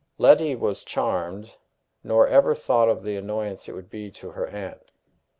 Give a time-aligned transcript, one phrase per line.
[0.17, 1.57] Letty was charmed,
[2.03, 4.81] nor ever thought of the annoyance it would be to her aunt.